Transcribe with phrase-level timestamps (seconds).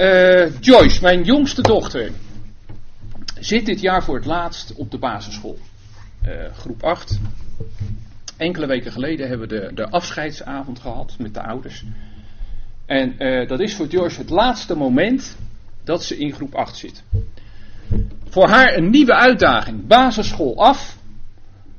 [0.00, 2.12] Eh, Joyce, mijn jongste dochter,
[3.38, 5.58] zit dit jaar voor het laatst op de basisschool.
[6.22, 7.20] Eh, groep 8.
[8.36, 11.84] Enkele weken geleden hebben we de, de afscheidsavond gehad met de ouders.
[12.86, 15.36] En eh, dat is voor Joyce het laatste moment
[15.84, 17.02] dat ze in groep 8 zit.
[18.28, 19.86] Voor haar een nieuwe uitdaging.
[19.86, 20.98] Basisschool af.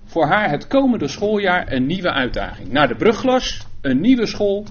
[0.06, 2.72] Voor haar het komende schooljaar een nieuwe uitdaging.
[2.72, 4.66] Naar de brugglas, een nieuwe school,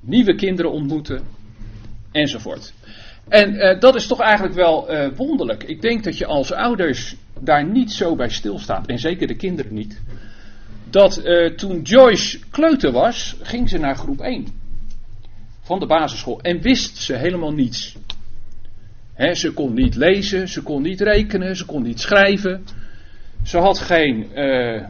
[0.00, 1.22] nieuwe kinderen ontmoeten,
[2.12, 2.72] enzovoort.
[3.28, 5.62] En uh, dat is toch eigenlijk wel uh, wonderlijk.
[5.62, 9.74] Ik denk dat je als ouders daar niet zo bij stilstaat, en zeker de kinderen
[9.74, 10.00] niet.
[10.90, 14.46] Dat uh, toen Joyce kleuter was, ging ze naar groep 1
[15.60, 17.96] van de basisschool en wist ze helemaal niets.
[19.32, 22.64] Ze kon niet lezen, ze kon niet rekenen, ze kon niet schrijven.
[23.44, 24.26] Ze had geen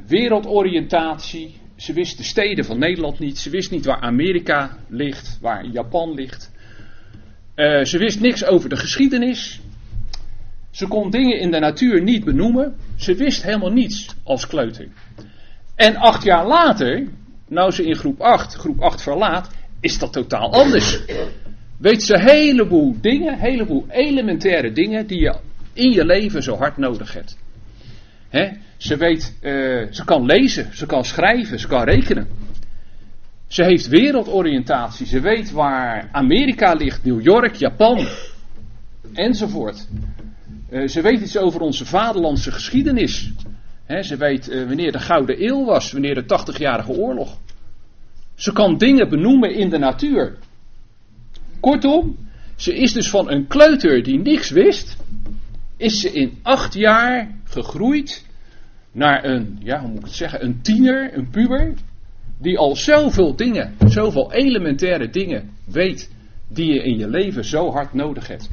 [0.06, 1.54] wereldoriëntatie.
[1.76, 3.38] Ze wist de steden van Nederland niet.
[3.38, 6.50] Ze wist niet waar Amerika ligt, waar Japan ligt.
[7.58, 9.60] Uh, ze wist niks over de geschiedenis.
[10.70, 12.76] Ze kon dingen in de natuur niet benoemen.
[12.96, 14.88] Ze wist helemaal niets als kleuter.
[15.74, 17.06] En acht jaar later,
[17.48, 21.00] nou ze in groep 8, groep 8 verlaat, is dat totaal anders.
[21.78, 25.34] Weet ze een heleboel dingen, een heleboel elementaire dingen die je
[25.72, 27.38] in je leven zo hard nodig hebt.
[28.28, 28.48] He?
[28.76, 32.28] Ze weet, uh, ze kan lezen, ze kan schrijven, ze kan rekenen.
[33.48, 35.06] Ze heeft wereldoriëntatie.
[35.06, 38.06] Ze weet waar Amerika ligt, New York, Japan
[39.12, 39.88] enzovoort.
[40.70, 43.32] Uh, ze weet iets over onze vaderlandse geschiedenis.
[44.02, 47.38] Ze weet uh, wanneer de Gouden Eeuw was, wanneer de 80-jarige oorlog.
[48.34, 50.38] Ze kan dingen benoemen in de natuur.
[51.60, 52.16] Kortom,
[52.56, 54.96] ze is dus van een kleuter die niks wist,
[55.76, 58.26] is ze in acht jaar gegroeid
[58.92, 61.74] naar een, ja, hoe moet ik het zeggen, een tiener, een puber,
[62.38, 66.10] die al zoveel dingen, zoveel elementaire dingen weet,
[66.48, 68.48] die je in je leven zo hard nodig hebt.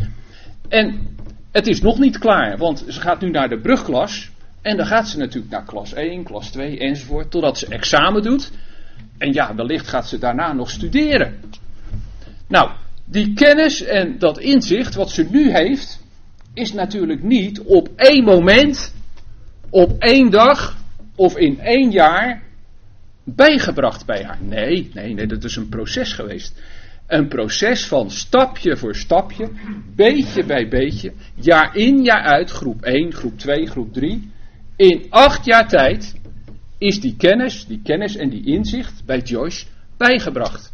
[0.67, 1.15] En
[1.51, 4.29] het is nog niet klaar, want ze gaat nu naar de brugklas.
[4.61, 8.51] En dan gaat ze natuurlijk naar klas 1, klas 2 enzovoort, totdat ze examen doet.
[9.17, 11.39] En ja, wellicht gaat ze daarna nog studeren.
[12.47, 12.71] Nou,
[13.05, 16.03] die kennis en dat inzicht wat ze nu heeft,
[16.53, 18.93] is natuurlijk niet op één moment,
[19.69, 20.77] op één dag
[21.15, 22.44] of in één jaar
[23.25, 24.37] bijgebracht bij haar.
[24.41, 26.61] Nee, nee, nee, dat is een proces geweest.
[27.07, 29.49] Een proces van stapje voor stapje,
[29.95, 34.31] beetje bij beetje, jaar in, jaar uit, groep 1, groep 2, groep 3.
[34.75, 36.15] In acht jaar tijd
[36.77, 39.65] is die kennis, die kennis en die inzicht bij Joyce
[39.97, 40.73] bijgebracht.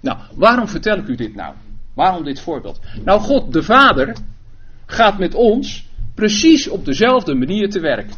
[0.00, 1.54] Nou, waarom vertel ik u dit nou?
[1.94, 2.80] Waarom dit voorbeeld?
[3.04, 4.16] Nou, God de Vader
[4.86, 8.10] gaat met ons precies op dezelfde manier te werk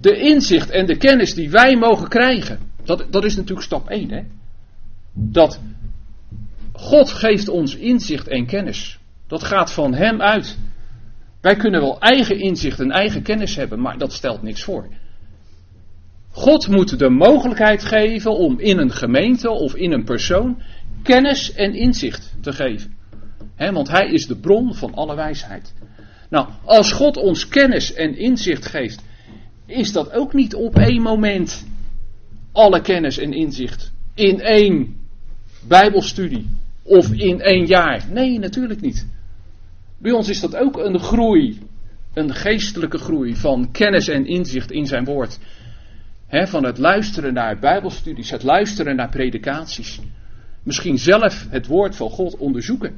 [0.00, 2.58] de inzicht en de kennis die wij mogen krijgen.
[2.84, 4.10] Dat, dat is natuurlijk stap 1.
[4.10, 4.22] Hè?
[5.12, 5.60] Dat
[6.72, 8.98] God geeft ons inzicht en kennis.
[9.26, 10.58] Dat gaat van Hem uit.
[11.40, 14.88] Wij kunnen wel eigen inzicht en eigen kennis hebben, maar dat stelt niks voor.
[16.30, 20.62] God moet de mogelijkheid geven om in een gemeente of in een persoon
[21.02, 22.94] kennis en inzicht te geven.
[23.54, 25.74] He, want Hij is de bron van alle wijsheid.
[26.30, 29.04] Nou, als God ons kennis en inzicht geeft
[29.66, 31.66] is dat ook niet op één moment
[32.52, 34.96] alle kennis en inzicht in één
[35.68, 36.46] Bijbelstudie
[36.82, 38.06] of in één jaar.
[38.10, 39.06] Nee, natuurlijk niet.
[39.98, 41.58] Bij ons is dat ook een groei,
[42.14, 45.38] een geestelijke groei van kennis en inzicht in zijn woord.
[46.28, 50.00] van het luisteren naar Bijbelstudies, het luisteren naar predikaties.
[50.62, 52.94] Misschien zelf het woord van God onderzoeken.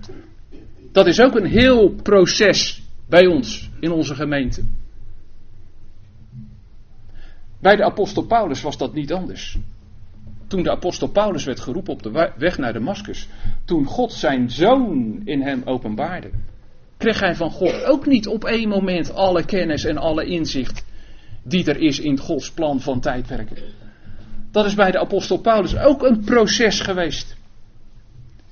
[0.93, 4.62] Dat is ook een heel proces bij ons in onze gemeente.
[7.61, 9.59] Bij de apostel Paulus was dat niet anders.
[10.47, 13.29] Toen de apostel Paulus werd geroepen op de weg naar Damascus,
[13.65, 16.31] toen God zijn zoon in hem openbaarde,
[16.97, 20.85] kreeg hij van God ook niet op één moment alle kennis en alle inzicht
[21.43, 23.57] die er is in Gods plan van tijdwerken.
[24.51, 27.37] Dat is bij de apostel Paulus ook een proces geweest.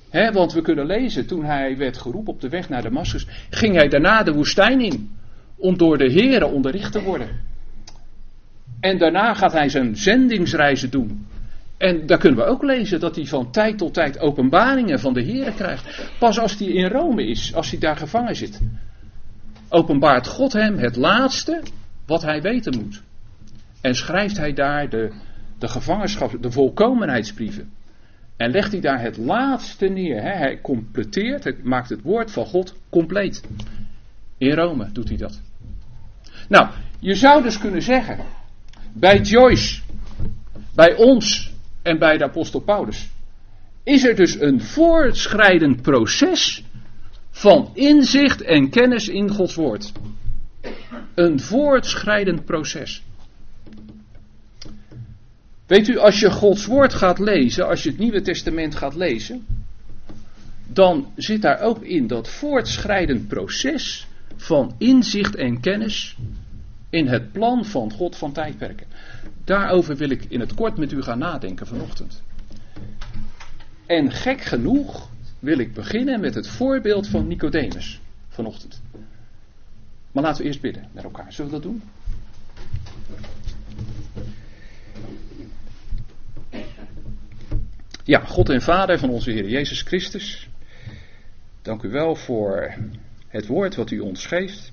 [0.09, 3.75] He, want we kunnen lezen, toen hij werd geroepen op de weg naar Damascus, ging
[3.75, 5.09] hij daarna de woestijn in
[5.55, 7.29] om door de Here onderricht te worden.
[8.79, 11.25] En daarna gaat hij zijn zendingsreizen doen.
[11.77, 15.21] En daar kunnen we ook lezen dat hij van tijd tot tijd openbaringen van de
[15.21, 16.09] Heer krijgt.
[16.19, 18.61] Pas als hij in Rome is, als hij daar gevangen zit.
[19.69, 21.63] Openbaart God hem het laatste
[22.05, 23.03] wat hij weten moet.
[23.81, 25.13] En schrijft hij daar de,
[25.59, 27.71] de gevangenschap, de volkomenheidsbrieven.
[28.37, 30.21] En legt hij daar het laatste neer.
[30.21, 30.31] Hè?
[30.37, 33.43] Hij completeert, hij maakt het woord van God compleet.
[34.37, 35.41] In Rome doet hij dat.
[36.49, 36.69] Nou,
[36.99, 38.17] je zou dus kunnen zeggen
[38.93, 39.81] bij Joyce,
[40.75, 43.09] bij ons en bij de apostel Paulus
[43.87, 46.63] is er dus een voortschrijdend proces
[47.31, 49.91] van inzicht en kennis in Gods woord.
[51.15, 53.03] Een voortschrijdend proces.
[55.67, 59.45] Weet u, als je Gods woord gaat lezen, als je het Nieuwe Testament gaat lezen,
[60.67, 66.17] dan zit daar ook in dat voortschrijdend proces van inzicht en kennis
[66.89, 68.87] in het plan van God van tijdperken.
[69.43, 72.23] Daarover wil ik in het kort met u gaan nadenken vanochtend.
[73.85, 78.81] En gek genoeg wil ik beginnen met het voorbeeld van Nicodemus vanochtend.
[80.11, 81.33] Maar laten we eerst bidden met elkaar.
[81.33, 81.83] Zullen we dat doen?
[88.03, 90.49] Ja, God en Vader van onze Heer Jezus Christus.
[91.61, 92.73] Dank u wel voor
[93.27, 94.71] het woord wat u ons geeft.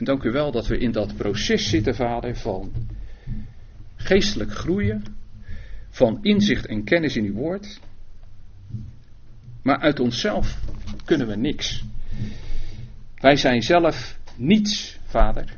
[0.00, 2.72] En dank u wel dat we in dat proces zitten, Vader, van
[3.96, 5.04] geestelijk groeien,
[5.90, 7.80] van inzicht en kennis in uw woord.
[9.62, 10.58] Maar uit onszelf
[11.04, 11.84] kunnen we niks.
[13.14, 15.56] Wij zijn zelf niets, Vader.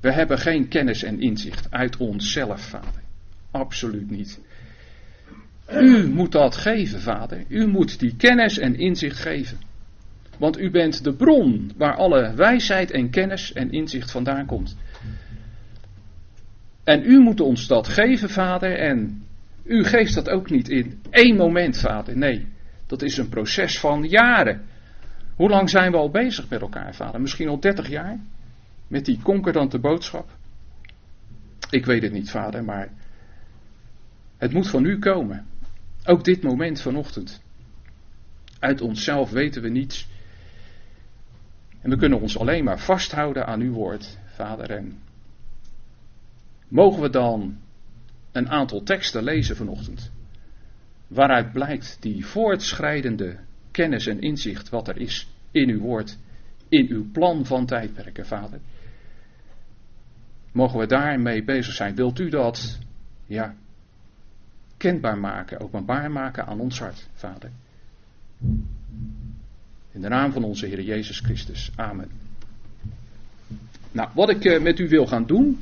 [0.00, 3.02] We hebben geen kennis en inzicht uit onszelf, Vader.
[3.50, 4.40] Absoluut niet.
[5.72, 7.44] U moet dat geven, Vader.
[7.48, 9.69] U moet die kennis en inzicht geven.
[10.40, 14.76] Want u bent de bron waar alle wijsheid en kennis en inzicht vandaan komt.
[16.84, 18.78] En u moet ons dat geven, Vader.
[18.78, 19.26] En
[19.64, 22.16] u geeft dat ook niet in één moment, Vader.
[22.16, 22.46] Nee,
[22.86, 24.62] dat is een proces van jaren.
[25.36, 27.20] Hoe lang zijn we al bezig met elkaar, Vader?
[27.20, 28.18] Misschien al 30 jaar?
[28.88, 30.28] Met die concordante boodschap?
[31.70, 32.88] Ik weet het niet, Vader, maar
[34.36, 35.46] het moet van u komen.
[36.04, 37.42] Ook dit moment vanochtend.
[38.58, 40.08] Uit onszelf weten we niets.
[41.80, 44.70] En we kunnen ons alleen maar vasthouden aan uw woord, Vader.
[44.70, 44.98] En
[46.68, 47.58] mogen we dan
[48.32, 50.10] een aantal teksten lezen vanochtend.
[51.06, 53.38] Waaruit blijkt die voortschrijdende
[53.70, 56.18] kennis en inzicht wat er is in uw woord,
[56.68, 58.60] in uw plan van tijdperken, Vader.
[60.52, 61.94] Mogen we daarmee bezig zijn?
[61.94, 62.78] Wilt u dat,
[63.26, 63.54] ja,
[64.76, 67.50] kenbaar maken, openbaar maken aan ons hart, Vader?
[69.92, 71.70] In de naam van onze Heer Jezus Christus.
[71.76, 72.10] Amen.
[73.92, 75.60] Nou, wat ik eh, met u wil gaan doen.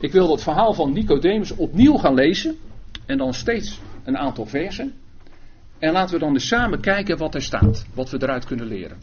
[0.00, 2.56] Ik wil dat verhaal van Nicodemus opnieuw gaan lezen.
[3.06, 4.92] En dan steeds een aantal versen.
[5.78, 7.86] En laten we dan eens samen kijken wat er staat.
[7.94, 8.96] Wat we eruit kunnen leren.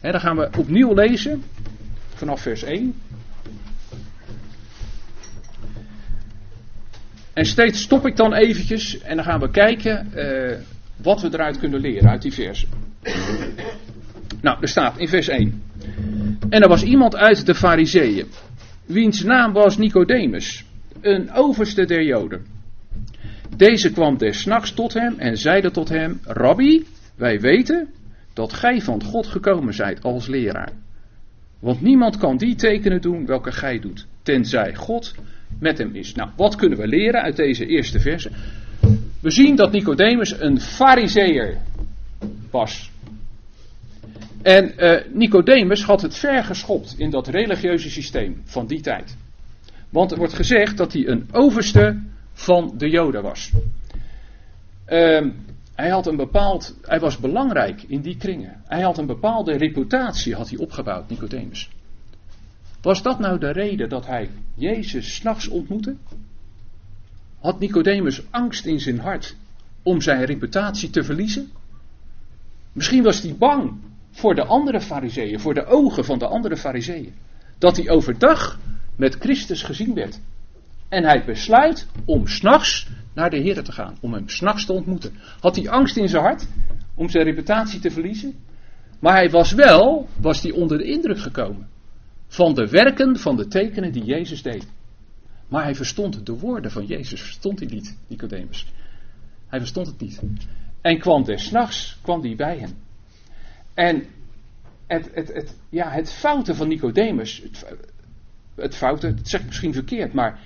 [0.00, 1.42] He, dan gaan we opnieuw lezen.
[2.14, 2.94] Vanaf vers 1.
[7.32, 9.00] En steeds stop ik dan eventjes.
[9.00, 10.56] En dan gaan we kijken uh,
[10.96, 12.68] wat we eruit kunnen leren uit die versen.
[14.44, 15.62] Nou, er staat in vers 1.
[16.48, 18.26] En er was iemand uit de Fariseeën,
[18.86, 20.64] wiens naam was Nicodemus,
[21.00, 22.46] een overste der Joden.
[23.56, 26.86] Deze kwam des nachts tot hem en zeide tot hem: Rabbi,
[27.16, 27.88] wij weten
[28.32, 30.72] dat gij van God gekomen zijt als leraar.
[31.58, 35.14] Want niemand kan die tekenen doen welke gij doet, tenzij God
[35.58, 36.14] met hem is.
[36.14, 38.30] Nou, wat kunnen we leren uit deze eerste verse?
[39.20, 41.56] We zien dat Nicodemus een fariseer
[42.50, 42.92] was.
[44.44, 49.16] En uh, Nicodemus had het ver geschopt in dat religieuze systeem van die tijd.
[49.90, 52.02] Want er wordt gezegd dat hij een overste
[52.32, 53.52] van de Joden was.
[54.88, 55.26] Uh,
[55.74, 58.62] hij had een bepaald, hij was belangrijk in die kringen.
[58.64, 61.70] Hij had een bepaalde reputatie had hij opgebouwd, Nicodemus.
[62.82, 65.96] Was dat nou de reden dat hij Jezus s'nachts ontmoette?
[67.40, 69.36] Had Nicodemus angst in zijn hart
[69.82, 71.50] om zijn reputatie te verliezen?
[72.72, 73.72] Misschien was hij bang
[74.14, 77.14] voor de andere fariseeën, voor de ogen van de andere fariseeën.
[77.58, 78.58] Dat hij overdag
[78.96, 80.20] met Christus gezien werd.
[80.88, 85.12] En hij besluit om s'nachts naar de Heer te gaan, om hem s'nachts te ontmoeten.
[85.40, 86.46] Had hij angst in zijn hart
[86.94, 88.34] om zijn reputatie te verliezen?
[89.00, 91.72] Maar hij was wel, was hij onder de indruk gekomen
[92.34, 94.66] van de werken, van de tekenen die Jezus deed.
[95.48, 98.66] Maar hij verstond de woorden van Jezus, verstond hij niet, Nicodemus.
[99.46, 100.20] Hij verstond het niet.
[100.80, 102.74] En kwam des nachts, kwam hij bij hem.
[103.74, 104.06] En
[104.86, 107.66] het, het, het, ja, het fouten van Nicodemus, het,
[108.54, 110.40] het fouten, dat zeg ik misschien verkeerd, maar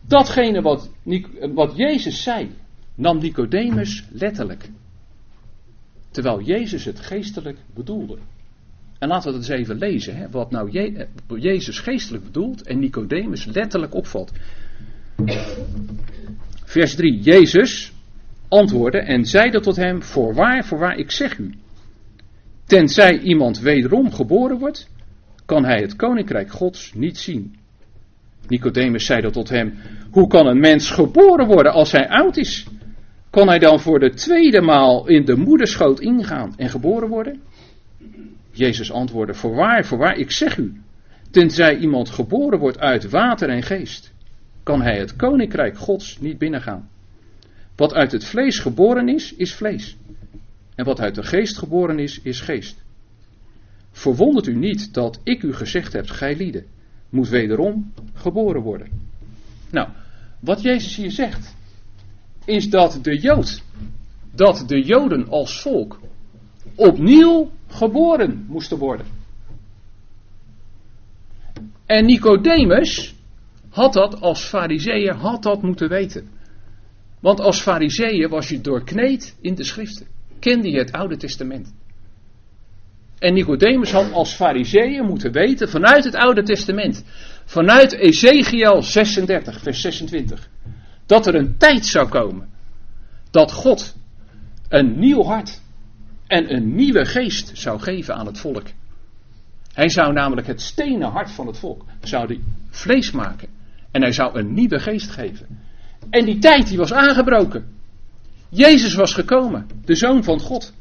[0.00, 0.90] datgene wat,
[1.54, 2.50] wat Jezus zei,
[2.94, 4.68] nam Nicodemus letterlijk.
[6.10, 8.18] Terwijl Jezus het geestelijk bedoelde.
[8.98, 12.78] En laten we dat eens even lezen, hè, wat nou Je Jezus geestelijk bedoelt en
[12.78, 14.32] Nicodemus letterlijk opvalt.
[16.64, 17.20] Vers 3.
[17.20, 17.92] Jezus
[18.48, 21.54] antwoordde en zeide tot hem, voorwaar, voorwaar, ik zeg u,
[22.66, 24.88] tenzij iemand wederom geboren wordt,
[25.44, 27.56] kan hij het koninkrijk Gods niet zien.
[28.48, 29.74] Nicodemus zei dat tot hem:
[30.10, 32.66] Hoe kan een mens geboren worden als hij oud is?
[33.30, 37.40] Kan hij dan voor de tweede maal in de moederschoot ingaan en geboren worden?
[38.50, 40.80] Jezus antwoordde: Voorwaar, voorwaar, ik zeg u,
[41.30, 44.12] tenzij iemand geboren wordt uit water en geest,
[44.62, 46.88] kan hij het koninkrijk Gods niet binnengaan.
[47.76, 49.96] Wat uit het vlees geboren is, is vlees.
[50.76, 52.84] En wat uit de geest geboren is, is geest.
[53.90, 56.66] Verwondert u niet dat ik u gezegd heb, gij lieden,
[57.08, 58.88] moet wederom geboren worden.
[59.70, 59.88] Nou,
[60.40, 61.56] wat Jezus hier zegt,
[62.44, 63.62] is dat de Jood,
[64.34, 66.00] dat de Joden als volk
[66.74, 69.06] opnieuw geboren moesten worden.
[71.86, 73.14] En Nicodemus
[73.68, 76.28] had dat als fariseeër had dat moeten weten.
[77.20, 80.06] Want als fariseeër was je doorkneed in de schriften.
[80.40, 81.74] Kende je het Oude Testament.
[83.18, 87.04] En Nicodemus had als fariseeër moeten weten vanuit het Oude Testament.
[87.44, 90.48] Vanuit Ezekiel 36 vers 26.
[91.06, 92.48] Dat er een tijd zou komen.
[93.30, 93.96] Dat God
[94.68, 95.60] een nieuw hart
[96.26, 98.66] en een nieuwe geest zou geven aan het volk.
[99.72, 103.48] Hij zou namelijk het stenen hart van het volk, zou die vlees maken.
[103.90, 105.46] En hij zou een nieuwe geest geven.
[106.10, 107.75] En die tijd die was aangebroken.
[108.56, 110.72] Jezus was gekomen, de Zoon van God.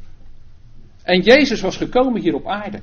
[1.03, 2.82] En Jezus was gekomen hier op aarde.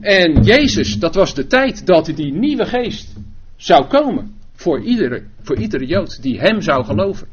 [0.00, 3.12] En Jezus, dat was de tijd dat die nieuwe geest
[3.56, 4.34] zou komen.
[4.52, 7.28] Voor iedere, voor iedere Jood die hem zou geloven.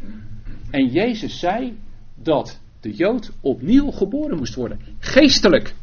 [0.71, 1.77] En Jezus zei
[2.15, 4.79] dat de Jood opnieuw geboren moest worden.
[4.99, 5.73] Geestelijk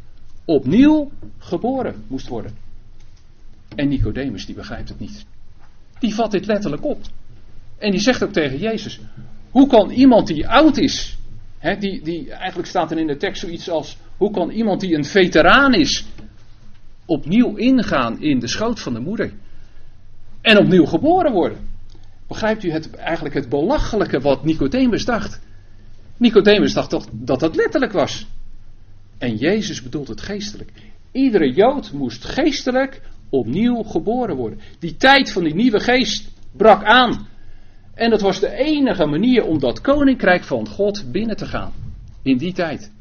[0.45, 2.51] opnieuw geboren moest worden.
[3.75, 5.25] En Nicodemus die begrijpt het niet.
[5.99, 7.01] Die vat dit letterlijk op.
[7.77, 8.99] En die zegt ook tegen Jezus:
[9.57, 11.17] Hoe kan iemand die oud is,
[11.57, 14.95] hè, die, die, eigenlijk staat er in de tekst zoiets als: Hoe kan iemand die
[14.95, 16.05] een veteraan is,
[17.05, 19.33] opnieuw ingaan in de schoot van de moeder
[20.41, 21.57] en opnieuw geboren worden?
[22.27, 25.39] Begrijpt u het, eigenlijk het belachelijke wat Nicodemus dacht?
[26.17, 28.27] Nicodemus dacht toch dat dat letterlijk was.
[29.17, 30.71] En Jezus bedoelt het geestelijk.
[31.11, 34.59] Iedere Jood moest geestelijk opnieuw geboren worden.
[34.79, 37.26] Die tijd van die nieuwe geest brak aan.
[37.97, 41.73] En dat was de enige manier om dat koninkrijk van God binnen te gaan.
[42.21, 42.91] In die tijd.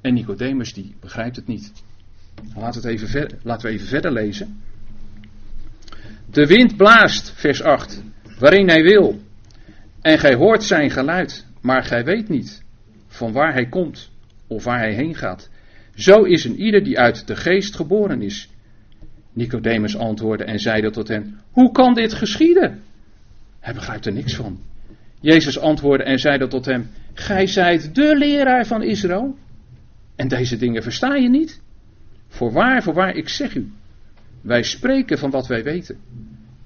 [0.00, 1.72] En Nicodemus die begrijpt het niet.
[2.56, 4.60] Laten we, even laten we even verder lezen.
[6.30, 8.02] De wind blaast, vers 8,
[8.38, 9.20] waarin hij wil.
[10.00, 12.62] En gij hoort zijn geluid, maar gij weet niet
[13.06, 14.10] van waar hij komt
[14.46, 15.50] of waar hij heen gaat.
[15.94, 18.48] Zo is een ieder die uit de geest geboren is.
[19.32, 22.82] Nicodemus antwoordde en zeide tot hen: Hoe kan dit geschieden?
[23.62, 24.60] Hij begrijpt er niks van.
[25.20, 29.36] Jezus antwoordde en zeide tot hem: Gij zijt de leraar van Israël.
[30.16, 31.60] En deze dingen versta je niet?
[32.28, 33.72] Voorwaar, voorwaar, ik zeg u:
[34.40, 35.96] Wij spreken van wat wij weten.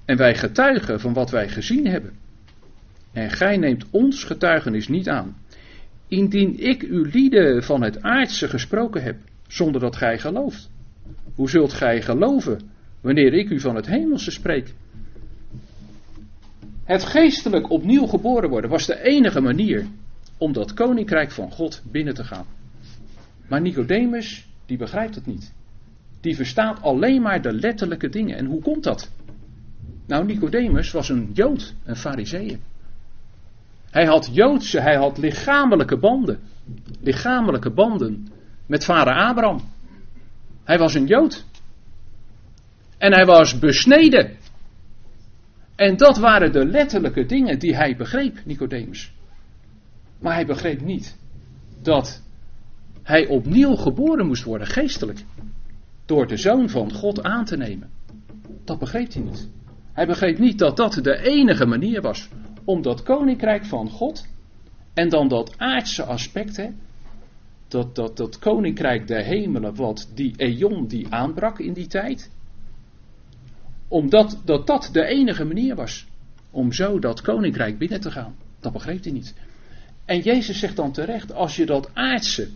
[0.05, 2.11] En wij getuigen van wat wij gezien hebben.
[3.13, 5.37] En gij neemt ons getuigenis niet aan.
[6.07, 10.69] Indien ik uw lieden van het aardse gesproken heb, zonder dat gij gelooft.
[11.35, 12.59] Hoe zult gij geloven
[13.01, 14.73] wanneer ik u van het hemelse spreek?
[16.87, 19.87] Het geestelijk opnieuw geboren worden was de enige manier
[20.37, 22.45] om dat koninkrijk van God binnen te gaan.
[23.47, 25.53] Maar Nicodemus, die begrijpt het niet.
[26.21, 28.37] Die verstaat alleen maar de letterlijke dingen.
[28.37, 29.11] En hoe komt dat?
[30.05, 32.61] Nou, Nicodemus was een Jood, een Fariseeën.
[33.91, 36.39] Hij had Joodse, hij had lichamelijke banden.
[37.01, 38.27] Lichamelijke banden
[38.65, 39.61] met vader Abraham.
[40.63, 41.45] Hij was een Jood.
[42.97, 44.37] En hij was besneden.
[45.77, 49.13] En dat waren de letterlijke dingen die hij begreep, Nicodemus.
[50.19, 51.17] Maar hij begreep niet
[51.81, 52.23] dat
[53.03, 55.23] hij opnieuw geboren moest worden, geestelijk.
[56.05, 57.89] Door de zoon van God aan te nemen.
[58.63, 59.49] Dat begreep hij niet.
[59.93, 62.29] Hij begreep niet dat dat de enige manier was
[62.65, 64.27] om dat koninkrijk van God
[64.93, 66.69] en dan dat aardse aspect, hè,
[67.67, 72.31] dat, dat, dat koninkrijk der hemelen, wat die eon die aanbrak in die tijd,
[73.87, 76.07] omdat dat, dat de enige manier was
[76.51, 78.35] om zo dat koninkrijk binnen te gaan.
[78.59, 79.33] Dat begreep hij niet.
[80.05, 82.49] En Jezus zegt dan terecht, als je dat aardse,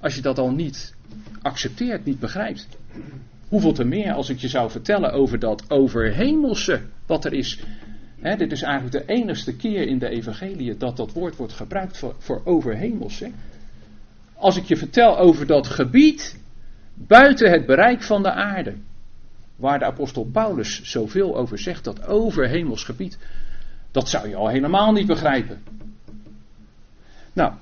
[0.00, 0.94] als je dat al niet
[1.42, 2.68] accepteert, niet begrijpt,
[3.48, 7.60] hoeveel te meer als ik je zou vertellen over dat overhemelse wat er is
[8.34, 12.14] dit is eigenlijk de enigste keer in de evangelie dat dat woord wordt gebruikt voor,
[12.18, 13.22] voor overhemels.
[14.34, 16.38] Als ik je vertel over dat gebied
[16.94, 18.74] buiten het bereik van de aarde,
[19.56, 23.18] waar de apostel Paulus zoveel over zegt, dat overhemels gebied,
[23.90, 25.62] dat zou je al helemaal niet begrijpen.
[27.32, 27.52] Nou,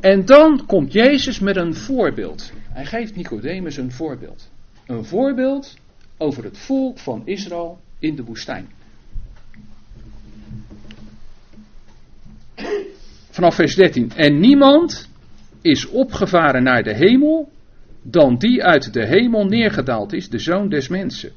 [0.00, 2.52] en dan komt Jezus met een voorbeeld.
[2.68, 4.50] Hij geeft Nicodemus een voorbeeld.
[4.86, 5.76] Een voorbeeld
[6.16, 8.68] over het volk van Israël in de woestijn.
[13.30, 14.12] Vanaf vers 13.
[14.16, 15.08] En niemand
[15.60, 17.52] is opgevaren naar de hemel
[18.06, 21.30] dan die uit de hemel neergedaald is, de zoon des mensen.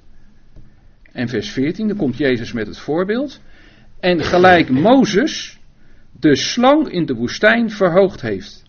[1.11, 3.41] En vers 14, dan komt Jezus met het voorbeeld.
[3.99, 5.59] En gelijk Mozes
[6.19, 8.63] de slang in de woestijn verhoogd heeft,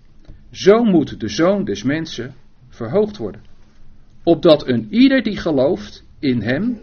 [0.51, 2.35] zo moet de zoon des mensen
[2.69, 3.43] verhoogd worden.
[4.23, 6.81] Opdat een ieder die gelooft in hem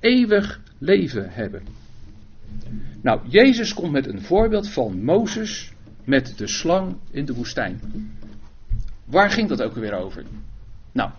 [0.00, 1.62] eeuwig leven hebben.
[3.02, 5.72] Nou, Jezus komt met een voorbeeld van Mozes
[6.04, 7.80] met de slang in de woestijn.
[9.10, 10.24] Waar ging dat ook weer over?
[10.92, 11.10] Nou,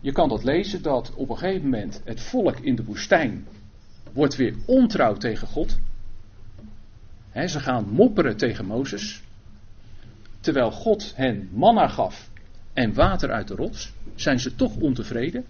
[0.00, 3.46] je kan dat lezen dat op een gegeven moment het volk in de woestijn
[4.12, 5.78] wordt weer ontrouw tegen God.
[7.32, 9.22] ze gaan mopperen tegen Mozes.
[10.40, 12.30] Terwijl God hen manna gaf
[12.72, 15.44] en water uit de rots, zijn ze toch ontevreden.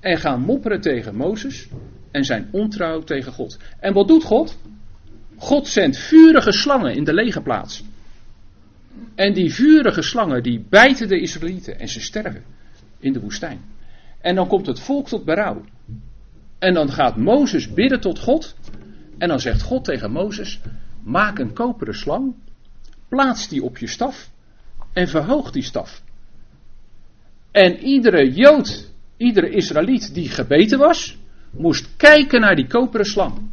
[0.00, 1.68] En gaan mopperen tegen Mozes
[2.10, 3.58] en zijn ontrouw tegen God.
[3.80, 4.58] En wat doet God?
[5.36, 7.84] God zendt vurige slangen in de legerplaats.
[9.14, 12.42] En die vurige slangen die bijten de Israëlieten en ze sterven
[12.98, 13.60] in de woestijn.
[14.20, 15.64] En dan komt het volk tot berouw.
[16.58, 18.56] En dan gaat Mozes bidden tot God.
[19.18, 20.60] En dan zegt God tegen Mozes:
[21.02, 22.34] Maak een koperen slang,
[23.08, 24.30] plaats die op je staf
[24.92, 26.02] en verhoog die staf.
[27.50, 31.18] En iedere Jood, iedere Israëliet die gebeten was,
[31.50, 33.50] moest kijken naar die koperen slang.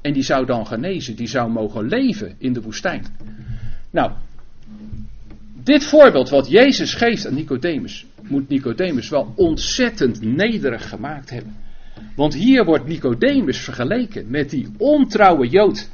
[0.00, 3.06] En die zou dan genezen, die zou mogen leven in de woestijn.
[3.90, 4.12] Nou,
[5.68, 11.56] dit voorbeeld wat Jezus geeft aan Nicodemus, moet Nicodemus wel ontzettend nederig gemaakt hebben.
[12.16, 15.88] Want hier wordt Nicodemus vergeleken met die ontrouwe Jood.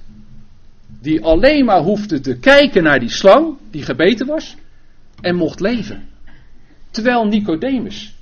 [1.01, 4.57] Die alleen maar hoefde te kijken naar die slang die gebeten was
[5.21, 6.09] en mocht leven.
[6.91, 8.15] Terwijl Nicodemus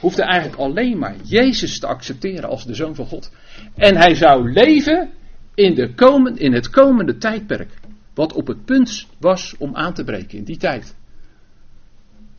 [0.00, 3.30] hoefde eigenlijk alleen maar Jezus te accepteren als de zoon van God.
[3.74, 5.10] En hij zou leven
[5.54, 7.70] in, de komen, in het komende tijdperk.
[8.18, 10.94] Wat op het punt was om aan te breken in die tijd.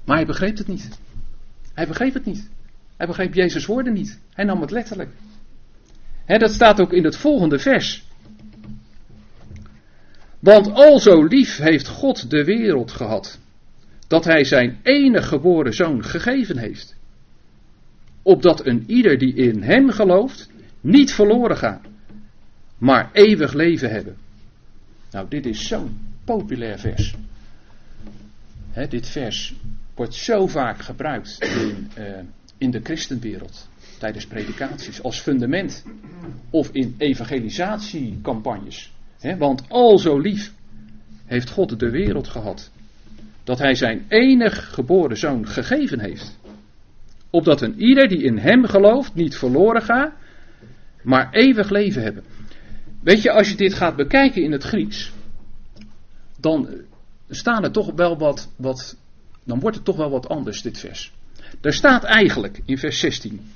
[0.06, 1.00] Maar hij begreep het niet.
[1.74, 2.50] Hij begreep het niet.
[2.98, 4.20] Hij begreep Jezus' woorden niet.
[4.34, 5.10] Hij nam het letterlijk.
[6.26, 8.08] dat staat ook in het volgende vers.
[10.40, 13.40] Want al zo lief heeft God de wereld gehad,
[14.08, 16.96] dat hij zijn enige geboren zoon gegeven heeft.
[18.22, 20.50] Opdat een ieder die in hem gelooft,
[20.82, 21.88] niet verloren gaat,
[22.78, 24.28] maar eeuwig leven hebben.
[25.12, 27.16] Nou, dit is zo'n populair vers.
[28.90, 29.56] dit vers
[29.96, 32.20] wordt zo vaak gebruikt in, uh,
[32.58, 35.86] in de christenwereld tijdens predikaties als fundament
[36.50, 38.92] of in evangelisatiecampagnes.
[39.38, 40.54] want al zo lief
[41.26, 42.72] heeft God de wereld gehad
[43.44, 46.40] dat hij zijn enig geboren zoon gegeven heeft.
[47.30, 50.14] Opdat een ieder die in hem gelooft niet verloren gaat,
[51.04, 52.24] maar eeuwig leven hebben.
[53.10, 55.12] Weet je, als je dit gaat bekijken in het Grieks,
[56.40, 56.70] dan
[57.30, 58.98] staan er toch wel wat, wat
[59.44, 61.14] dan wordt het toch wel wat anders, dit vers.
[61.62, 63.52] Er staat eigenlijk in vers 16.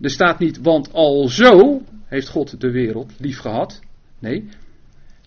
[0.00, 3.80] Er staat niet, want al zo heeft God de wereld lief gehad.
[4.18, 4.48] Nee,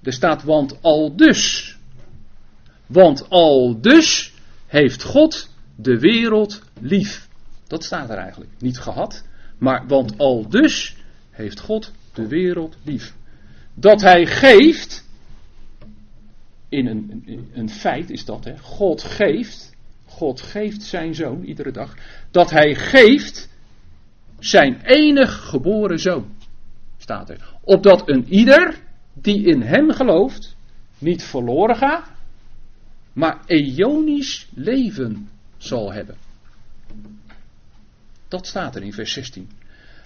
[0.03, 1.77] er staat, want al dus.
[2.85, 4.33] Want al dus
[4.65, 7.27] heeft God de wereld lief.
[7.67, 8.51] Dat staat er eigenlijk.
[8.59, 9.23] Niet gehad,
[9.57, 10.95] maar want al dus
[11.31, 13.13] heeft God de wereld lief.
[13.75, 15.07] Dat hij geeft,
[16.69, 21.95] in een, een feit is dat, hè, God geeft, God geeft zijn zoon iedere dag.
[22.31, 23.49] Dat hij geeft
[24.39, 26.35] zijn enig geboren zoon.
[26.97, 27.53] Staat er.
[27.61, 28.79] Opdat een ieder
[29.13, 30.55] die in hem gelooft
[30.97, 32.11] niet verloren gaat,
[33.13, 36.17] maar eonisch leven zal hebben.
[38.27, 39.49] Dat staat er in vers 16.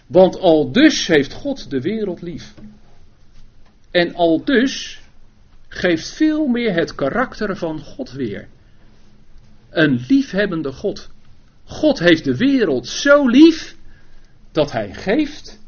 [0.07, 2.53] Want al dus heeft God de wereld lief.
[3.91, 5.01] En al dus
[5.67, 8.47] geeft veel meer het karakter van God weer.
[9.69, 11.09] Een liefhebbende God.
[11.63, 13.75] God heeft de wereld zo lief
[14.51, 15.59] dat hij geeft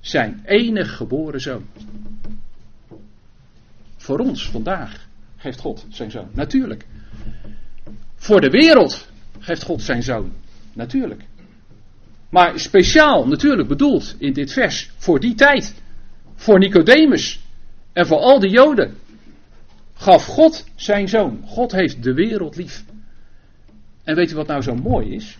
[0.00, 1.66] zijn enig geboren zoon.
[3.96, 6.28] Voor ons vandaag geeft God zijn zoon.
[6.32, 6.86] Natuurlijk.
[8.16, 10.32] Voor de wereld geeft God zijn zoon.
[10.72, 11.24] Natuurlijk.
[12.30, 15.74] Maar speciaal natuurlijk bedoeld in dit vers voor die tijd.
[16.34, 17.40] Voor Nicodemus
[17.98, 18.94] en voor al de Joden.
[19.94, 21.42] Gaf God zijn zoon.
[21.46, 22.84] God heeft de wereld lief.
[24.04, 25.38] En weet u wat nou zo mooi is?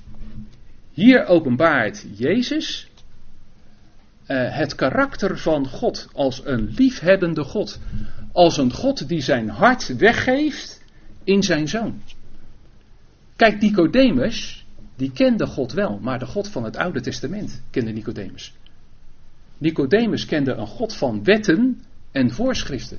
[0.93, 2.89] Hier openbaart Jezus
[4.27, 7.81] uh, het karakter van God als een liefhebbende God.
[8.33, 10.85] Als een God die zijn hart weggeeft
[11.25, 12.03] in zijn zoon.
[13.37, 14.67] Kijk, Nicodemus,
[14.97, 18.55] die kende God wel, maar de God van het Oude Testament kende Nicodemus.
[19.59, 22.99] Nicodemus kende een God van wetten en voorschriften.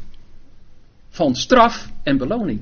[1.10, 2.62] Van straf en beloning.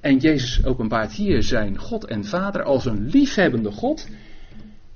[0.00, 4.08] En Jezus openbaart hier zijn God en Vader als een liefhebbende God.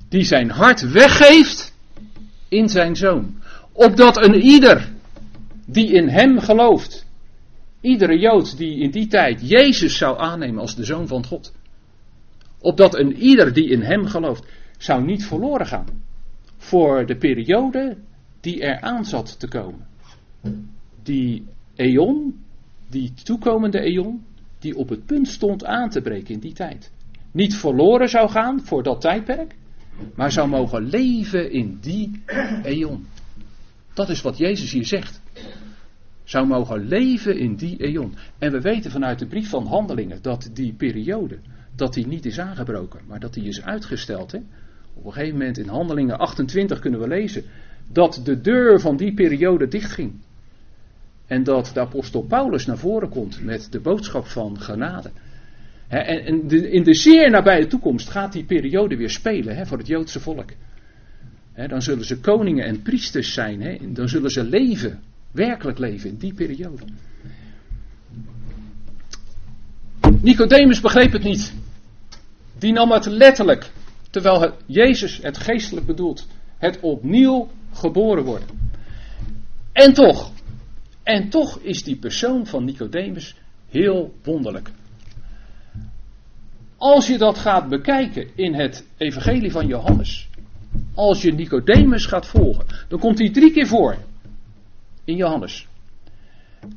[0.08, 1.74] Die zijn hart weggeeft
[2.48, 3.42] in zijn zoon.
[3.72, 4.92] Opdat een ieder
[5.66, 7.06] die in hem gelooft.
[7.80, 11.52] Iedere Jood die in die tijd Jezus zou aannemen als de zoon van God.
[12.58, 14.46] Opdat een ieder die in hem gelooft
[14.78, 15.86] zou niet verloren gaan.
[16.56, 17.96] Voor de periode
[18.40, 19.86] die er aan zat te komen.
[21.02, 22.40] Die eon,
[22.90, 24.24] die toekomende eon,
[24.58, 26.92] die op het punt stond aan te breken in die tijd.
[27.32, 29.54] Niet verloren zou gaan voor dat tijdperk,
[30.14, 32.22] maar zou mogen leven in die
[32.62, 33.06] eon.
[33.94, 35.20] Dat is wat Jezus hier zegt.
[36.24, 38.14] Zou mogen leven in die eon.
[38.38, 41.38] En we weten vanuit de brief van Handelingen dat die periode,
[41.76, 44.32] dat die niet is aangebroken, maar dat die is uitgesteld.
[44.32, 44.38] Hè?
[44.94, 47.44] Op een gegeven moment in Handelingen 28 kunnen we lezen
[47.92, 50.12] dat de deur van die periode dichtging.
[51.32, 55.10] En dat de apostel Paulus naar voren komt met de boodschap van genade.
[55.88, 60.50] en in de zeer nabije toekomst gaat die periode weer spelen voor het Joodse volk.
[61.68, 63.78] dan zullen ze koningen en priesters zijn.
[63.94, 66.82] dan zullen ze leven, werkelijk leven in die periode.
[70.20, 71.54] Nicodemus begreep het niet.
[72.58, 73.70] Die nam het letterlijk.
[74.10, 76.26] Terwijl Jezus het geestelijk bedoelt.
[76.58, 78.48] Het opnieuw geboren worden.
[79.72, 80.32] En toch,
[81.02, 83.34] en toch is die persoon van Nicodemus
[83.68, 84.70] heel wonderlijk.
[86.76, 90.28] Als je dat gaat bekijken in het Evangelie van Johannes,
[90.94, 93.96] als je Nicodemus gaat volgen, dan komt hij drie keer voor
[95.04, 95.66] in Johannes.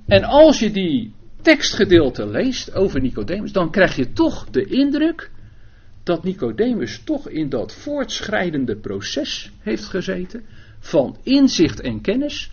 [0.06, 5.32] En als je die tekstgedeelte leest over Nicodemus, dan krijg je toch de indruk
[6.04, 10.44] dat Nicodemus toch in dat voortschrijdende proces heeft gezeten
[10.80, 12.52] van inzicht en kennis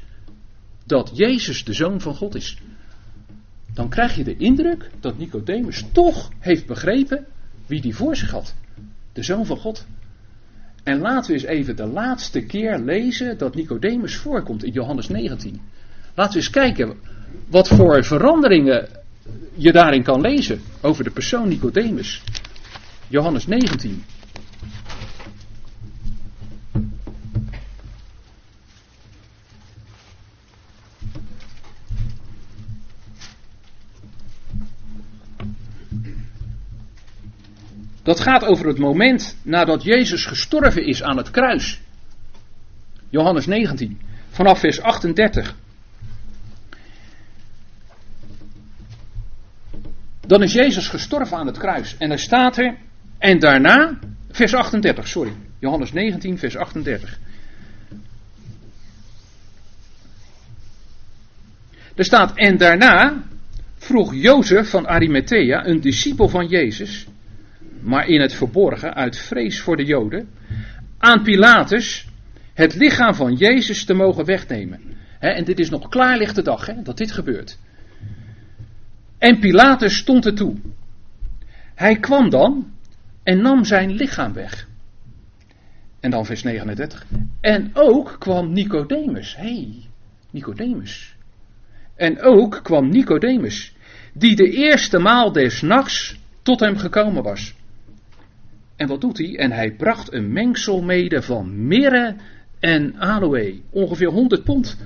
[0.92, 2.58] dat Jezus de Zoon van God is.
[3.74, 7.26] Dan krijg je de indruk dat Nicodemus toch heeft begrepen
[7.66, 8.54] wie die voor zich had.
[9.12, 9.86] De Zoon van God.
[10.82, 15.60] En laten we eens even de laatste keer lezen dat Nicodemus voorkomt in Johannes 19.
[16.14, 16.96] Laten we eens kijken
[17.48, 18.88] wat voor veranderingen
[19.54, 22.22] je daarin kan lezen over de persoon Nicodemus.
[23.08, 24.04] Johannes 19.
[38.02, 41.80] Dat gaat over het moment nadat Jezus gestorven is aan het kruis.
[43.10, 45.56] Johannes 19, vanaf vers 38.
[50.26, 51.96] Dan is Jezus gestorven aan het kruis.
[51.96, 52.76] En er staat er,
[53.18, 53.98] en daarna,
[54.30, 55.32] vers 38, sorry.
[55.58, 57.18] Johannes 19, vers 38.
[61.94, 63.22] Er staat, en daarna
[63.76, 67.06] vroeg Jozef van Arimathea, een discipel van Jezus,
[67.82, 70.28] maar in het verborgen, uit vrees voor de Joden,
[70.98, 72.06] aan Pilatus
[72.54, 74.80] het lichaam van Jezus te mogen wegnemen.
[75.18, 77.58] en dit is nog klaarlichte dag he, dat dit gebeurt.
[79.18, 80.56] En Pilatus stond er toe.
[81.74, 82.72] Hij kwam dan
[83.22, 84.68] en nam zijn lichaam weg.
[86.00, 87.06] En dan vers 39.
[87.40, 89.36] En ook kwam Nicodemus.
[89.36, 89.74] Hé, hey,
[90.30, 91.14] Nicodemus.
[91.96, 93.74] En ook kwam Nicodemus,
[94.12, 97.54] die de eerste maal des nachts tot hem gekomen was.
[98.82, 99.36] En wat doet hij?
[99.36, 102.16] En hij bracht een mengsel mede van mirre
[102.60, 103.60] en aloe.
[103.70, 104.78] Ongeveer 100 pond.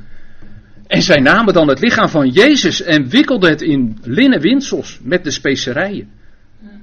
[0.87, 5.25] En zij namen dan het lichaam van Jezus en wikkelden het in linnen windsels met
[5.25, 6.11] de specerijen.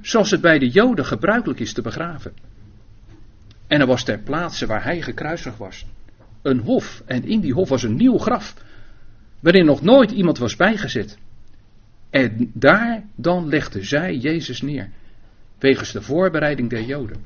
[0.02, 2.32] Zoals het bij de Joden gebruikelijk is te begraven.
[3.66, 5.86] En er was ter plaatse waar hij gekruisigd was.
[6.42, 7.02] Een hof.
[7.06, 8.54] En in die hof was een nieuw graf.
[9.40, 11.18] Waarin nog nooit iemand was bijgezet.
[12.10, 14.90] En daar dan legde zij Jezus neer.
[15.58, 17.24] Wegens de voorbereiding der Joden.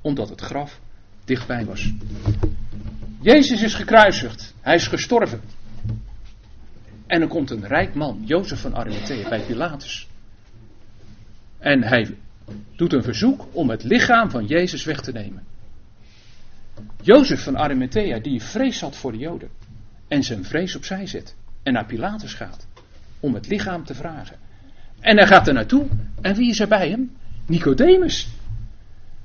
[0.00, 0.80] Omdat het graf
[1.24, 1.92] dichtbij was.
[3.20, 4.54] Jezus is gekruisigd.
[4.60, 5.40] Hij is gestorven.
[7.06, 10.08] En er komt een rijk man, Jozef van Arimathea, bij Pilatus.
[11.58, 12.16] En hij
[12.76, 15.42] doet een verzoek om het lichaam van Jezus weg te nemen.
[17.02, 19.48] Jozef van Arimathea, die vrees had voor de Joden.
[20.08, 21.34] En zijn vrees opzij zet.
[21.62, 22.66] En naar Pilatus gaat.
[23.20, 24.36] Om het lichaam te vragen.
[25.00, 25.86] En hij gaat er naartoe.
[26.20, 27.16] En wie is er bij hem?
[27.46, 28.28] Nicodemus.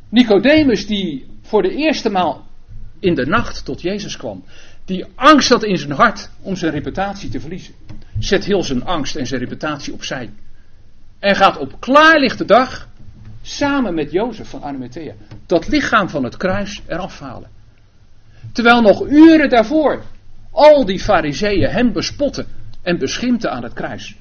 [0.09, 2.45] Nicodemus die voor de eerste maal
[2.99, 4.43] in de nacht tot Jezus kwam.
[4.85, 7.73] Die angst had in zijn hart om zijn reputatie te verliezen.
[8.19, 10.29] Zet heel zijn angst en zijn reputatie opzij.
[11.19, 12.89] En gaat op klaarlichte dag
[13.41, 15.13] samen met Jozef van Arimathea
[15.45, 17.49] dat lichaam van het kruis eraf halen.
[18.51, 20.03] Terwijl nog uren daarvoor
[20.51, 22.45] al die fariseeën hem bespotten
[22.81, 24.15] en beschimpten aan het kruis.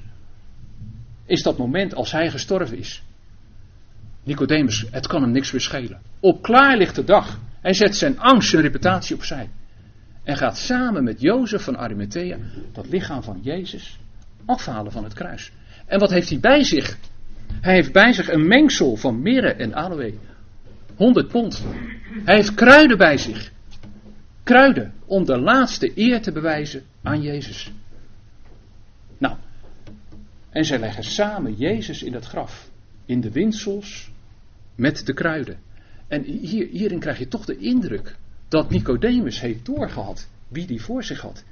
[1.25, 3.03] Is dat moment als hij gestorven is.
[4.23, 6.01] Nicodemus, het kan hem niks meer schelen.
[6.19, 7.39] Op klaarlichte dag.
[7.61, 9.49] Hij zet zijn angst, zijn reputatie opzij.
[10.23, 12.37] En gaat samen met Jozef van Arimathea
[12.71, 13.99] dat lichaam van Jezus
[14.45, 15.51] afhalen van het kruis.
[15.85, 16.97] En wat heeft hij bij zich?
[17.61, 20.13] Hij heeft bij zich een mengsel van mirre en aloe.
[20.95, 21.63] 100 pond.
[22.25, 23.51] Hij heeft kruiden bij zich.
[24.43, 27.71] Kruiden om de laatste eer te bewijzen aan Jezus.
[29.17, 29.35] Nou,
[30.49, 32.69] en zij leggen samen Jezus in het graf.
[33.05, 34.10] In de winsels
[34.75, 35.59] met de kruiden.
[36.07, 38.15] En hier, hierin krijg je toch de indruk
[38.47, 41.43] dat Nicodemus heeft doorgehad wie die voor zich had.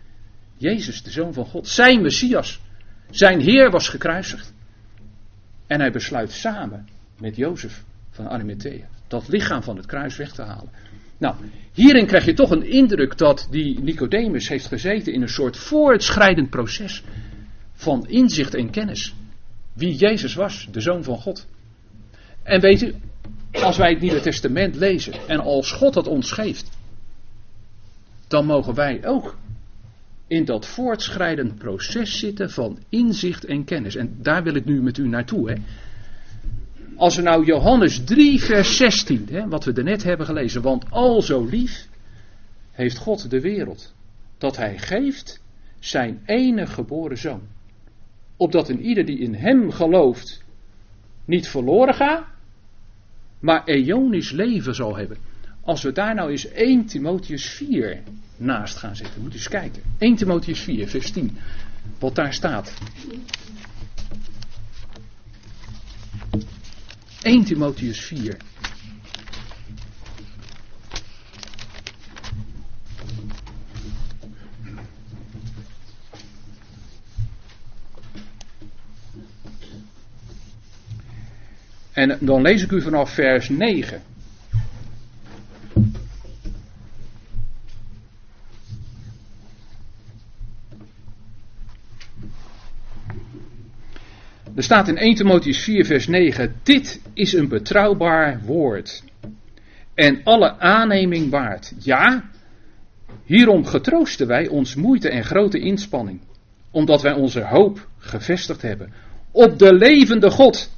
[0.58, 2.62] Jezus, de Zoon van God, zijn Messias.
[3.10, 4.54] Zijn Heer was gekruisigd.
[5.68, 10.42] En hij besluit samen met Jozef van Arimathea dat lichaam van het kruis weg te
[10.42, 10.70] halen.
[11.18, 11.36] Nou,
[11.74, 16.50] hierin krijg je toch een indruk dat die Nicodemus heeft gezeten in een soort voortschrijdend
[16.50, 17.04] proces
[17.74, 19.16] van inzicht en kennis.
[19.74, 21.48] Wie Jezus was, de Zoon van God.
[22.50, 22.96] En weet u,
[23.52, 26.70] als wij het Nieuwe Testament lezen en als God dat ons geeft,
[28.28, 29.38] dan mogen wij ook
[30.28, 33.96] in dat voortschrijdend proces zitten van inzicht en kennis.
[33.96, 35.50] En daar wil ik nu met u naartoe.
[35.50, 35.56] Hè.
[36.96, 41.22] Als we nou Johannes 3, vers 16, hè, wat we net hebben gelezen, want al
[41.22, 41.88] zo lief
[42.72, 43.94] heeft God de wereld,
[44.38, 45.42] dat hij geeft
[45.80, 47.42] zijn enige geboren zoon.
[48.38, 50.44] Opdat een ieder die in hem gelooft
[51.26, 52.29] niet verloren gaat,
[53.40, 55.18] maar eonisch leven zal hebben.
[55.62, 58.02] Als we daar nou eens 1 Timotheus 4
[58.38, 59.82] naast gaan zetten, moet eens kijken.
[59.98, 61.38] 1 Timotheus 4, vers 10,
[62.00, 62.74] wat daar staat.
[67.22, 68.38] 1 Timotheus 4.
[82.00, 84.02] En dan lees ik u vanaf vers 9.
[94.56, 99.04] Er staat in 1 Timotheus 4, vers 9: Dit is een betrouwbaar woord.
[99.94, 101.74] En alle aanneming waard.
[101.78, 102.30] Ja,
[103.26, 106.22] hierom getroosten wij ons moeite en grote inspanning.
[106.72, 108.94] Omdat wij onze hoop gevestigd hebben
[109.32, 110.78] op de levende God.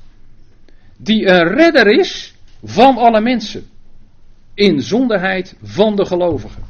[1.03, 3.63] Die een redder is van alle mensen.
[4.53, 6.63] In zonderheid van de gelovigen.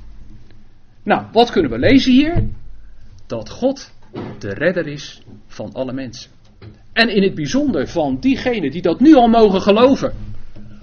[1.03, 2.47] Nou, wat kunnen we lezen hier?
[3.27, 3.93] Dat God
[4.39, 6.31] de redder is van alle mensen.
[6.93, 10.13] En in het bijzonder van diegenen die dat nu al mogen geloven.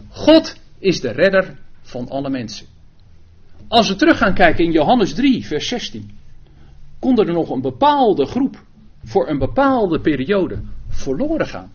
[0.09, 2.67] God is de redder van alle mensen.
[3.69, 6.11] Als we terug gaan kijken in Johannes 3, vers 16,
[6.99, 8.65] kon er nog een bepaalde groep
[9.05, 11.73] voor een bepaalde periode verloren gaan.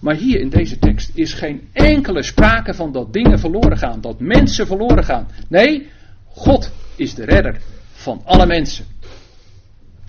[0.00, 4.20] Maar hier in deze tekst is geen enkele sprake van dat dingen verloren gaan, dat
[4.20, 5.28] mensen verloren gaan.
[5.48, 5.88] Nee,
[6.26, 7.60] God is de redder
[7.92, 8.84] van alle mensen.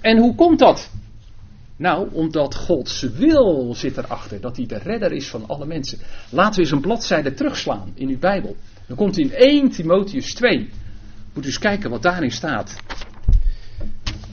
[0.01, 0.89] En hoe komt dat?
[1.77, 5.99] Nou, omdat Gods wil zit erachter, dat hij de redder is van alle mensen.
[6.29, 8.55] Laten we eens een bladzijde terugslaan in uw Bijbel.
[8.87, 10.69] Dan komt in 1 Timotheus 2.
[11.33, 12.75] Moet u eens kijken wat daarin staat.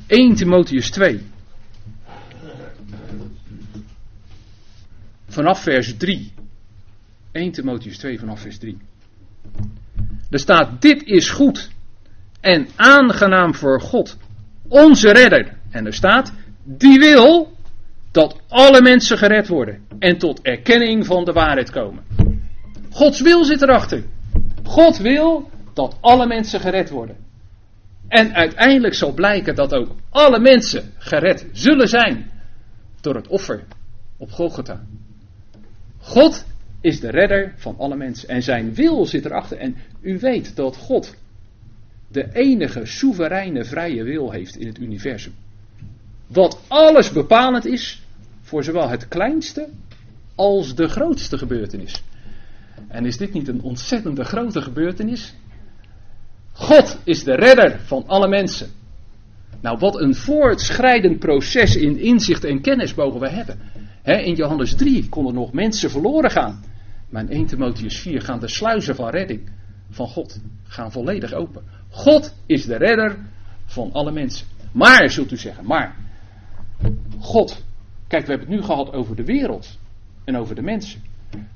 [0.07, 1.21] 1 Timotheus 2.
[5.35, 6.33] Vanaf vers 3.
[7.33, 8.79] 1 Timotheus 2 vanaf vers 3.
[10.31, 11.71] Er staat, dit is goed
[12.41, 14.17] en aangenaam voor God,
[14.69, 15.57] onze redder.
[15.71, 16.33] En er staat,
[16.65, 17.57] die wil
[18.11, 22.05] dat alle mensen gered worden en tot erkenning van de waarheid komen.
[22.91, 24.05] Gods wil zit erachter.
[24.63, 27.17] God wil dat alle mensen gered worden.
[28.09, 32.31] En uiteindelijk zal blijken dat ook alle mensen gered zullen zijn
[33.01, 33.65] door het offer
[34.17, 34.83] op Golgotha.
[36.05, 36.45] God
[36.81, 39.59] is de redder van alle mensen en zijn wil zit erachter.
[39.59, 41.15] En u weet dat God
[42.09, 45.33] de enige soevereine vrije wil heeft in het universum.
[46.27, 48.03] Wat alles bepalend is
[48.43, 49.69] voor zowel het kleinste
[50.35, 52.03] als de grootste gebeurtenis.
[52.89, 55.35] En is dit niet een ontzettende grote gebeurtenis?
[56.53, 58.71] God is de redder van alle mensen.
[59.61, 63.59] Nou, wat een voortschrijdend proces in inzicht en kennis mogen we hebben.
[64.05, 66.63] In Johannes 3 konden nog mensen verloren gaan.
[67.09, 69.51] Maar in 1 Timotheus 4 gaan de sluizen van redding
[69.91, 71.63] van God gaan volledig open.
[71.91, 73.19] God is de redder
[73.65, 74.47] van alle mensen.
[74.73, 75.97] Maar, zult u zeggen, maar
[77.19, 77.65] God,
[78.09, 79.79] kijk, we hebben het nu gehad over de wereld
[80.25, 81.03] en over de mensen.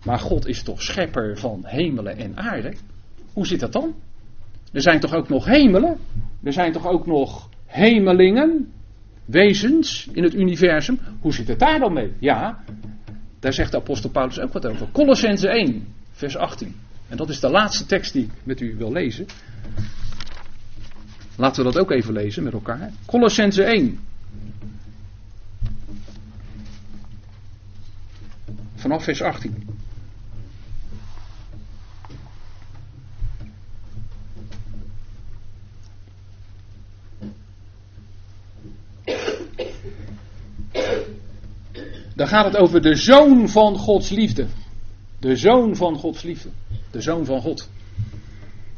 [0.04, 2.74] Maar God is toch schepper van hemelen en aarde?
[3.32, 3.94] Hoe zit dat dan?
[4.72, 5.98] Er zijn toch ook nog hemelen?
[6.42, 8.72] Er zijn toch ook nog hemelingen,
[9.28, 10.98] wezens in het universum?
[11.20, 12.12] Hoe zit het daar dan mee?
[12.18, 12.64] Ja,
[13.40, 14.88] daar zegt de apostel Paulus ook wat over.
[14.92, 16.74] Colossense 1, vers 18.
[17.08, 19.26] En dat is de laatste tekst die ik met u wil lezen.
[21.36, 22.90] Laten we dat ook even lezen met elkaar.
[23.06, 23.98] Colossense 1.
[28.74, 29.67] Vanaf vers 18.
[42.28, 44.46] Gaat het over de zoon van Gods liefde.
[45.20, 46.48] De zoon van Gods liefde.
[46.90, 47.70] De zoon van God.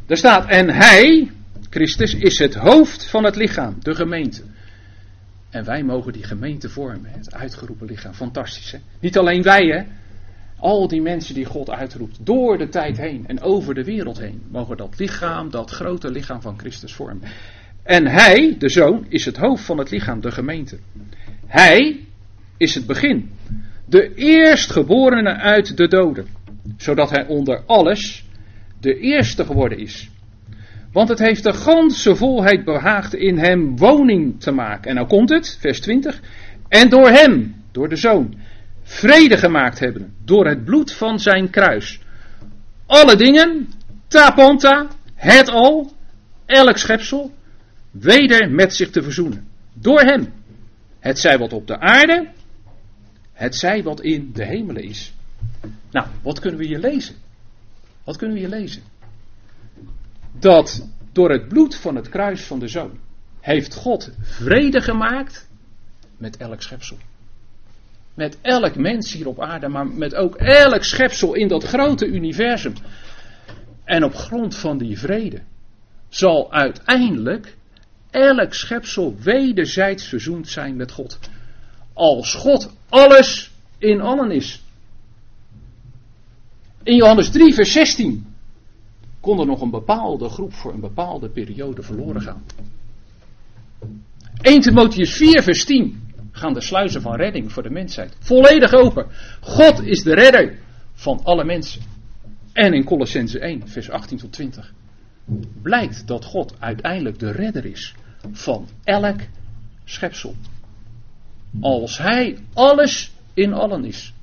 [0.06, 1.30] Daar staat, en hij,
[1.70, 4.42] Christus, is het hoofd van het lichaam, de gemeente.
[5.48, 8.14] En wij mogen die gemeente vormen, het uitgeroepen lichaam.
[8.14, 8.78] Fantastisch, hè?
[9.00, 9.82] Niet alleen wij, hè?
[10.56, 14.42] Al die mensen die God uitroept, door de tijd heen en over de wereld heen,
[14.50, 17.22] mogen dat lichaam, dat grote lichaam van Christus vormen.
[17.82, 20.78] En hij, de zoon, is het hoofd van het lichaam, de gemeente.
[21.46, 22.08] Hij
[22.60, 23.30] is het begin.
[23.86, 26.26] De eerstgeborene uit de doden.
[26.76, 28.24] Zodat hij onder alles
[28.80, 30.10] de eerste geworden is.
[30.92, 34.90] Want het heeft de ganse volheid behaagd in hem woning te maken.
[34.90, 36.20] En nou komt het, vers 20.
[36.68, 38.34] En door hem, door de zoon,
[38.82, 40.14] vrede gemaakt hebben.
[40.24, 42.00] Door het bloed van zijn kruis.
[42.86, 43.68] Alle dingen,
[44.08, 45.92] tapanta, het al,
[46.46, 47.34] elk schepsel,
[47.90, 49.48] weder met zich te verzoenen.
[49.74, 50.32] Door hem.
[50.98, 52.28] Het zij wat op de aarde,
[53.40, 55.14] het zij wat in de hemelen is.
[55.90, 57.14] Nou, wat kunnen we hier lezen?
[58.04, 58.82] Wat kunnen we hier lezen?
[60.32, 62.98] Dat door het bloed van het kruis van de zoon
[63.40, 65.48] heeft God vrede gemaakt
[66.16, 66.98] met elk schepsel.
[68.14, 72.74] Met elk mens hier op aarde, maar met ook elk schepsel in dat grote universum.
[73.84, 75.42] En op grond van die vrede
[76.08, 77.56] zal uiteindelijk
[78.10, 81.18] elk schepsel wederzijds verzoend zijn met God.
[82.00, 84.62] Als God alles in allen is.
[86.82, 88.26] In Johannes 3, vers 16
[89.20, 92.42] kon er nog een bepaalde groep voor een bepaalde periode verloren gaan.
[94.40, 99.06] 1 Timotheus 4, vers 10 gaan de sluizen van redding voor de mensheid volledig open.
[99.40, 100.58] God is de redder
[100.92, 101.82] van alle mensen.
[102.52, 104.72] En in Colossense 1, vers 18 tot 20
[105.62, 107.94] blijkt dat God uiteindelijk de redder is
[108.32, 109.20] van elk
[109.84, 110.34] schepsel.
[111.60, 114.14] Als Hij alles in allen is,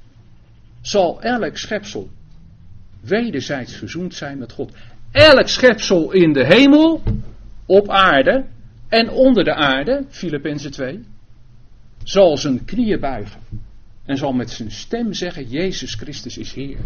[0.81, 2.09] zal elk schepsel
[3.01, 4.71] wederzijds verzoend zijn met God.
[5.11, 7.03] Elk schepsel in de hemel,
[7.65, 8.45] op aarde
[8.87, 11.03] en onder de aarde, Filippenzen 2,
[12.03, 13.41] zal zijn knieën buigen
[14.05, 16.77] en zal met zijn stem zeggen: Jezus Christus is Heer.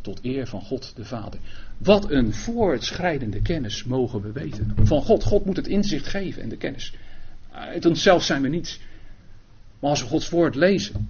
[0.00, 1.40] Tot eer van God de Vader.
[1.78, 4.74] Wat een voortschrijdende kennis mogen we weten.
[4.82, 5.24] Van God.
[5.24, 6.94] God moet het inzicht geven en de kennis.
[7.50, 8.80] Uit onszelf zijn we niets.
[9.80, 11.08] Maar als we Gods woord lezen,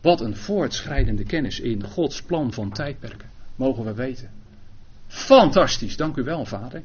[0.00, 4.30] wat een voortschrijdende kennis in Gods plan van tijdperken mogen we weten.
[5.06, 6.82] Fantastisch, dank u wel, vader,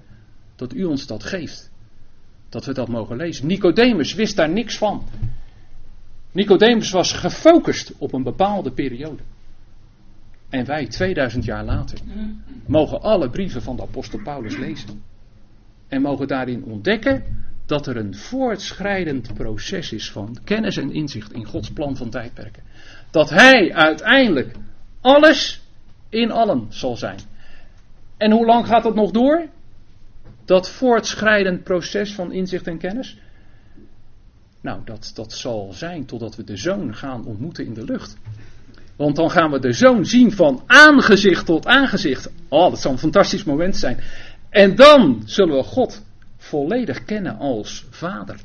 [0.55, 1.71] dat u ons dat geeft.
[2.49, 3.47] Dat we dat mogen lezen.
[3.47, 5.03] Nicodemus wist daar niks van.
[6.31, 9.23] Nicodemus was gefocust op een bepaalde periode.
[10.49, 11.99] En wij, 2000 jaar later,
[12.65, 15.03] mogen alle brieven van de apostel Paulus lezen.
[15.87, 17.40] En mogen daarin ontdekken
[17.71, 22.63] dat er een voortschrijdend proces is van kennis en inzicht in Gods plan van tijdperken.
[23.11, 24.55] Dat Hij uiteindelijk
[25.01, 25.61] alles
[26.09, 27.19] in allen zal zijn.
[28.17, 29.47] En hoe lang gaat dat nog door?
[30.45, 33.17] Dat voortschrijdend proces van inzicht en kennis?
[34.61, 38.17] Nou, dat, dat zal zijn totdat we de zoon gaan ontmoeten in de lucht.
[38.95, 42.31] Want dan gaan we de zoon zien van aangezicht tot aangezicht.
[42.49, 43.99] Oh, dat zal een fantastisch moment zijn.
[44.49, 46.01] En dan zullen we God
[46.41, 48.39] volledig kennen als vader.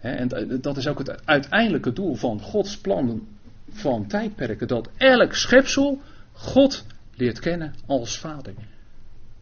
[0.00, 3.28] en dat is ook het uiteindelijke doel van Gods plannen
[3.70, 4.68] van tijdperken.
[4.68, 6.00] Dat elk schepsel
[6.32, 6.84] God
[7.14, 8.54] leert kennen als vader.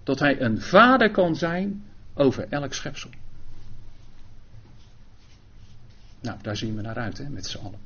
[0.02, 3.10] Dat hij een vader kan zijn over elk schepsel.
[6.20, 7.78] Nou, daar zien we naar uit hè, met z'n allen.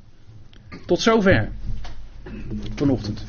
[0.85, 1.51] Tot zover
[2.75, 3.23] vanochtend.